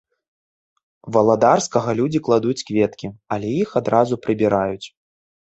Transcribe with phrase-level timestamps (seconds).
[1.17, 4.87] Валадарскага людзі кладуць кветкі, але іх адразу прыбіраюць.